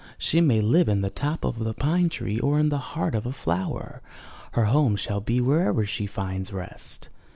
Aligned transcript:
She 0.17 0.41
may 0.41 0.61
live 0.61 0.89
in 0.89 1.01
the 1.01 1.11
top 1.11 1.45
of 1.45 1.59
the 1.59 1.75
pine 1.75 2.09
tree 2.09 2.39
or 2.39 2.59
in 2.59 2.69
the 2.69 2.79
heart 2.79 3.13
of 3.13 3.27
a 3.27 3.31
flower. 3.31 4.01
Her 4.53 4.65
home 4.65 4.95
shall 4.95 5.21
be 5.21 5.39
wherever 5.39 5.85
she 5.85 6.07
finds 6.07 6.51
rest." 6.51 7.09